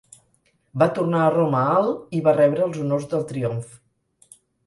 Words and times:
Va 0.83 0.87
tornar 0.99 1.19
a 1.25 1.33
Roma 1.33 1.59
el 1.81 1.91
i 2.19 2.23
va 2.29 2.35
rebre 2.39 2.65
els 2.69 2.81
honors 2.85 3.07
del 3.13 3.23
triomf. 3.33 3.77